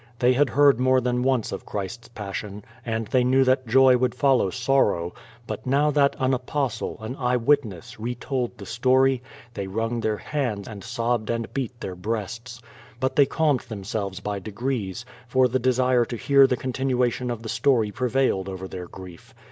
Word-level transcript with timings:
They 0.17 0.33
had 0.33 0.49
heard 0.49 0.79
more 0.79 0.99
than 0.99 1.21
once 1.21 1.51
of 1.51 1.63
Christ's 1.63 2.07
Passion, 2.07 2.65
and 2.83 3.05
they 3.09 3.23
knew 3.23 3.43
that 3.43 3.67
joy 3.67 3.97
would 3.97 4.15
follow 4.15 4.49
sorrow; 4.49 5.13
but 5.45 5.67
now 5.67 5.91
that 5.91 6.15
an 6.17 6.33
Apostle, 6.33 6.97
an 7.03 7.15
eye 7.17 7.37
witness, 7.37 7.99
retold 7.99 8.57
the 8.57 8.65
story, 8.65 9.21
they 9.53 9.67
wrung 9.67 9.99
their 9.99 10.17
hands, 10.17 10.67
and 10.67 10.83
sobbed 10.83 11.29
aud 11.29 11.53
beat 11.53 11.79
their 11.81 11.93
breasts. 11.93 12.63
But 12.99 13.15
they 13.15 13.27
calmed 13.27 13.61
t/\emselves 13.69 14.21
by 14.23 14.39
degrees, 14.39 15.05
for 15.27 15.47
the 15.47 15.59
desire 15.59 16.05
to 16.05 16.17
hear 16.17 16.47
the 16.47 16.57
continuation 16.57 17.29
of 17.29 17.43
the 17.43 17.47
story 17.47 17.91
prevailed 17.91 18.49
over 18.49 18.67
their 18.67 18.87
grief. 18.87 19.35